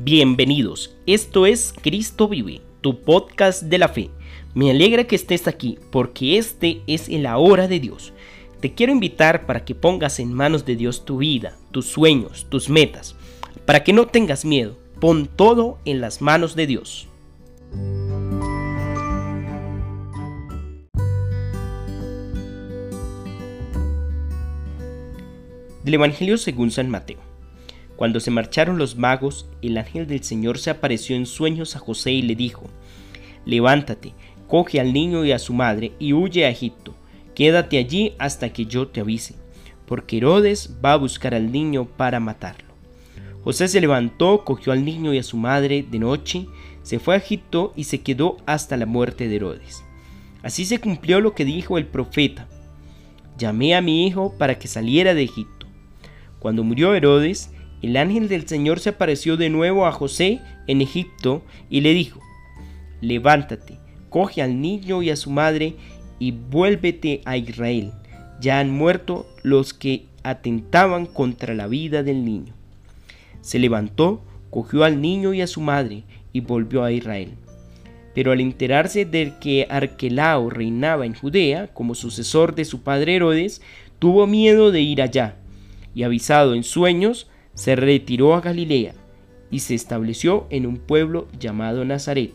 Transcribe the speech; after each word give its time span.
Bienvenidos, 0.00 0.94
esto 1.06 1.44
es 1.44 1.74
Cristo 1.82 2.28
Vive, 2.28 2.60
tu 2.82 3.00
podcast 3.00 3.64
de 3.64 3.78
la 3.78 3.88
fe. 3.88 4.10
Me 4.54 4.70
alegra 4.70 5.02
que 5.02 5.16
estés 5.16 5.48
aquí 5.48 5.76
porque 5.90 6.38
este 6.38 6.82
es 6.86 7.08
el 7.08 7.26
hora 7.26 7.66
de 7.66 7.80
Dios. 7.80 8.12
Te 8.60 8.74
quiero 8.74 8.92
invitar 8.92 9.44
para 9.44 9.64
que 9.64 9.74
pongas 9.74 10.20
en 10.20 10.32
manos 10.32 10.64
de 10.64 10.76
Dios 10.76 11.04
tu 11.04 11.18
vida, 11.18 11.56
tus 11.72 11.86
sueños, 11.86 12.46
tus 12.48 12.68
metas, 12.68 13.16
para 13.66 13.82
que 13.82 13.92
no 13.92 14.06
tengas 14.06 14.44
miedo. 14.44 14.78
Pon 15.00 15.26
todo 15.26 15.80
en 15.84 16.00
las 16.00 16.22
manos 16.22 16.54
de 16.54 16.68
Dios. 16.68 17.08
Del 25.82 25.94
Evangelio 25.94 26.38
según 26.38 26.70
San 26.70 26.88
Mateo. 26.88 27.27
Cuando 27.98 28.20
se 28.20 28.30
marcharon 28.30 28.78
los 28.78 28.96
magos, 28.96 29.48
el 29.60 29.76
ángel 29.76 30.06
del 30.06 30.22
Señor 30.22 30.58
se 30.58 30.70
apareció 30.70 31.16
en 31.16 31.26
sueños 31.26 31.74
a 31.74 31.80
José 31.80 32.12
y 32.12 32.22
le 32.22 32.36
dijo, 32.36 32.70
Levántate, 33.44 34.14
coge 34.46 34.78
al 34.78 34.92
niño 34.92 35.24
y 35.24 35.32
a 35.32 35.40
su 35.40 35.52
madre 35.52 35.90
y 35.98 36.12
huye 36.12 36.46
a 36.46 36.48
Egipto. 36.48 36.94
Quédate 37.34 37.76
allí 37.76 38.14
hasta 38.20 38.52
que 38.52 38.66
yo 38.66 38.86
te 38.86 39.00
avise, 39.00 39.34
porque 39.84 40.18
Herodes 40.18 40.76
va 40.82 40.92
a 40.92 40.96
buscar 40.96 41.34
al 41.34 41.50
niño 41.50 41.86
para 41.86 42.20
matarlo. 42.20 42.68
José 43.42 43.66
se 43.66 43.80
levantó, 43.80 44.44
cogió 44.44 44.72
al 44.72 44.84
niño 44.84 45.12
y 45.12 45.18
a 45.18 45.24
su 45.24 45.36
madre 45.36 45.82
de 45.82 45.98
noche, 45.98 46.46
se 46.84 47.00
fue 47.00 47.16
a 47.16 47.18
Egipto 47.18 47.72
y 47.74 47.82
se 47.82 48.02
quedó 48.02 48.36
hasta 48.46 48.76
la 48.76 48.86
muerte 48.86 49.26
de 49.26 49.34
Herodes. 49.34 49.82
Así 50.44 50.66
se 50.66 50.78
cumplió 50.78 51.20
lo 51.20 51.34
que 51.34 51.44
dijo 51.44 51.78
el 51.78 51.86
profeta. 51.86 52.46
Llamé 53.36 53.74
a 53.74 53.80
mi 53.80 54.06
hijo 54.06 54.38
para 54.38 54.56
que 54.56 54.68
saliera 54.68 55.14
de 55.14 55.24
Egipto. 55.24 55.66
Cuando 56.38 56.62
murió 56.62 56.94
Herodes, 56.94 57.50
el 57.82 57.96
ángel 57.96 58.28
del 58.28 58.46
Señor 58.48 58.80
se 58.80 58.90
apareció 58.90 59.36
de 59.36 59.50
nuevo 59.50 59.86
a 59.86 59.92
José 59.92 60.40
en 60.66 60.80
Egipto 60.80 61.42
y 61.70 61.80
le 61.80 61.94
dijo, 61.94 62.20
levántate, 63.00 63.78
coge 64.08 64.42
al 64.42 64.60
niño 64.60 65.02
y 65.02 65.10
a 65.10 65.16
su 65.16 65.30
madre 65.30 65.76
y 66.18 66.32
vuélvete 66.32 67.20
a 67.24 67.36
Israel. 67.36 67.92
Ya 68.40 68.58
han 68.60 68.70
muerto 68.70 69.26
los 69.42 69.74
que 69.74 70.06
atentaban 70.22 71.06
contra 71.06 71.54
la 71.54 71.66
vida 71.66 72.02
del 72.02 72.24
niño. 72.24 72.52
Se 73.40 73.58
levantó, 73.58 74.22
cogió 74.50 74.84
al 74.84 75.00
niño 75.00 75.32
y 75.32 75.40
a 75.40 75.46
su 75.46 75.60
madre 75.60 76.04
y 76.32 76.40
volvió 76.40 76.84
a 76.84 76.92
Israel. 76.92 77.34
Pero 78.14 78.32
al 78.32 78.40
enterarse 78.40 79.04
de 79.04 79.34
que 79.40 79.66
Arquelao 79.70 80.50
reinaba 80.50 81.06
en 81.06 81.14
Judea 81.14 81.68
como 81.68 81.94
sucesor 81.94 82.54
de 82.54 82.64
su 82.64 82.82
padre 82.82 83.16
Herodes, 83.16 83.62
tuvo 83.98 84.26
miedo 84.26 84.72
de 84.72 84.80
ir 84.80 85.02
allá, 85.02 85.36
y 85.94 86.02
avisado 86.02 86.54
en 86.54 86.64
sueños, 86.64 87.28
se 87.58 87.74
retiró 87.74 88.36
a 88.36 88.40
Galilea 88.40 88.94
y 89.50 89.58
se 89.58 89.74
estableció 89.74 90.46
en 90.48 90.64
un 90.64 90.76
pueblo 90.76 91.26
llamado 91.40 91.84
Nazaret. 91.84 92.32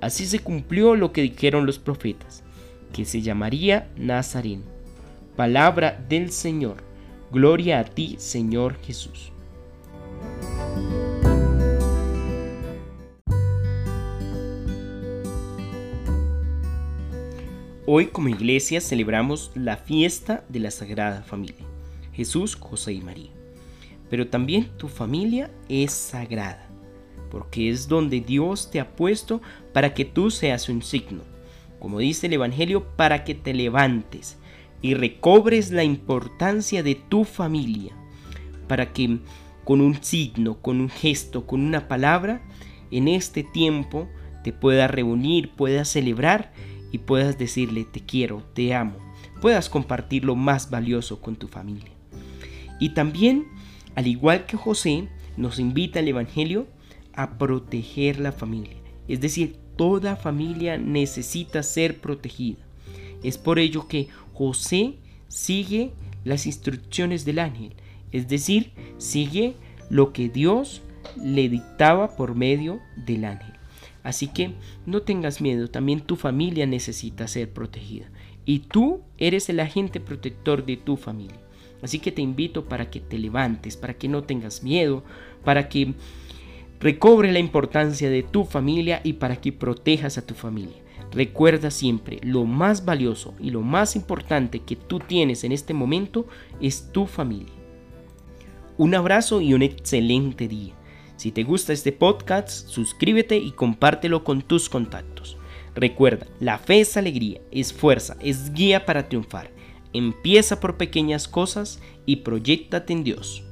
Así 0.00 0.24
se 0.24 0.38
cumplió 0.38 0.94
lo 0.94 1.12
que 1.12 1.22
dijeron 1.22 1.66
los 1.66 1.80
profetas, 1.80 2.44
que 2.92 3.04
se 3.04 3.22
llamaría 3.22 3.88
Nazareno. 3.96 4.62
Palabra 5.34 6.00
del 6.08 6.30
Señor. 6.30 6.76
Gloria 7.32 7.80
a 7.80 7.84
ti, 7.84 8.14
Señor 8.18 8.76
Jesús. 8.84 9.32
Hoy 17.84 18.06
como 18.06 18.28
iglesia 18.28 18.80
celebramos 18.80 19.50
la 19.56 19.76
fiesta 19.76 20.44
de 20.48 20.60
la 20.60 20.70
Sagrada 20.70 21.22
Familia, 21.22 21.66
Jesús, 22.12 22.54
José 22.54 22.92
y 22.92 23.00
María 23.00 23.41
pero 24.12 24.26
también 24.26 24.68
tu 24.76 24.88
familia 24.88 25.50
es 25.70 25.90
sagrada, 25.90 26.68
porque 27.30 27.70
es 27.70 27.88
donde 27.88 28.20
Dios 28.20 28.70
te 28.70 28.78
ha 28.78 28.94
puesto 28.94 29.40
para 29.72 29.94
que 29.94 30.04
tú 30.04 30.30
seas 30.30 30.68
un 30.68 30.82
signo, 30.82 31.22
como 31.78 31.98
dice 31.98 32.26
el 32.26 32.34
Evangelio, 32.34 32.86
para 32.94 33.24
que 33.24 33.34
te 33.34 33.54
levantes 33.54 34.36
y 34.82 34.92
recobres 34.92 35.70
la 35.70 35.82
importancia 35.82 36.82
de 36.82 36.94
tu 36.94 37.24
familia, 37.24 37.94
para 38.68 38.92
que 38.92 39.20
con 39.64 39.80
un 39.80 39.94
signo, 40.02 40.60
con 40.60 40.82
un 40.82 40.90
gesto, 40.90 41.46
con 41.46 41.62
una 41.62 41.88
palabra, 41.88 42.42
en 42.90 43.08
este 43.08 43.42
tiempo 43.42 44.10
te 44.44 44.52
puedas 44.52 44.90
reunir, 44.90 45.52
puedas 45.52 45.88
celebrar 45.88 46.52
y 46.90 46.98
puedas 46.98 47.38
decirle 47.38 47.86
te 47.90 48.00
quiero, 48.00 48.42
te 48.52 48.74
amo, 48.74 48.98
puedas 49.40 49.70
compartir 49.70 50.26
lo 50.26 50.36
más 50.36 50.68
valioso 50.68 51.22
con 51.22 51.36
tu 51.36 51.48
familia. 51.48 51.92
Y 52.78 52.90
también 52.90 53.46
al 53.94 54.06
igual 54.06 54.46
que 54.46 54.56
José, 54.56 55.08
nos 55.36 55.58
invita 55.58 56.00
el 56.00 56.08
Evangelio 56.08 56.66
a 57.14 57.38
proteger 57.38 58.20
la 58.20 58.32
familia. 58.32 58.76
Es 59.08 59.20
decir, 59.20 59.56
toda 59.76 60.16
familia 60.16 60.78
necesita 60.78 61.62
ser 61.62 62.00
protegida. 62.00 62.58
Es 63.22 63.38
por 63.38 63.58
ello 63.58 63.88
que 63.88 64.08
José 64.34 64.94
sigue 65.28 65.92
las 66.24 66.46
instrucciones 66.46 67.24
del 67.24 67.38
ángel. 67.38 67.74
Es 68.10 68.28
decir, 68.28 68.72
sigue 68.98 69.54
lo 69.90 70.12
que 70.12 70.28
Dios 70.28 70.82
le 71.22 71.48
dictaba 71.48 72.16
por 72.16 72.34
medio 72.34 72.80
del 73.06 73.24
ángel. 73.24 73.52
Así 74.02 74.26
que 74.26 74.54
no 74.84 75.02
tengas 75.02 75.40
miedo, 75.40 75.68
también 75.68 76.00
tu 76.00 76.16
familia 76.16 76.66
necesita 76.66 77.28
ser 77.28 77.52
protegida. 77.52 78.10
Y 78.44 78.60
tú 78.60 79.02
eres 79.18 79.48
el 79.48 79.60
agente 79.60 80.00
protector 80.00 80.66
de 80.66 80.76
tu 80.76 80.96
familia. 80.96 81.38
Así 81.82 81.98
que 81.98 82.12
te 82.12 82.22
invito 82.22 82.64
para 82.64 82.90
que 82.90 83.00
te 83.00 83.18
levantes, 83.18 83.76
para 83.76 83.94
que 83.94 84.08
no 84.08 84.22
tengas 84.22 84.62
miedo, 84.62 85.02
para 85.44 85.68
que 85.68 85.94
recobre 86.80 87.32
la 87.32 87.38
importancia 87.38 88.08
de 88.08 88.22
tu 88.22 88.44
familia 88.44 89.00
y 89.04 89.14
para 89.14 89.36
que 89.36 89.52
protejas 89.52 90.18
a 90.18 90.26
tu 90.26 90.34
familia. 90.34 90.76
Recuerda 91.12 91.70
siempre, 91.70 92.18
lo 92.22 92.44
más 92.44 92.84
valioso 92.84 93.34
y 93.38 93.50
lo 93.50 93.60
más 93.60 93.96
importante 93.96 94.60
que 94.60 94.76
tú 94.76 94.98
tienes 94.98 95.44
en 95.44 95.52
este 95.52 95.74
momento 95.74 96.26
es 96.60 96.90
tu 96.90 97.06
familia. 97.06 97.52
Un 98.78 98.94
abrazo 98.94 99.40
y 99.40 99.52
un 99.52 99.62
excelente 99.62 100.48
día. 100.48 100.74
Si 101.16 101.30
te 101.30 101.42
gusta 101.42 101.72
este 101.72 101.92
podcast, 101.92 102.66
suscríbete 102.68 103.36
y 103.36 103.52
compártelo 103.52 104.24
con 104.24 104.42
tus 104.42 104.68
contactos. 104.68 105.36
Recuerda, 105.74 106.26
la 106.40 106.58
fe 106.58 106.80
es 106.80 106.96
alegría, 106.96 107.40
es 107.50 107.72
fuerza, 107.72 108.16
es 108.20 108.52
guía 108.52 108.86
para 108.86 109.08
triunfar. 109.08 109.50
Empieza 109.92 110.60
por 110.60 110.76
pequeñas 110.76 111.28
cosas 111.28 111.80
y 112.06 112.16
proyectate 112.16 112.92
en 112.92 113.04
Dios. 113.04 113.42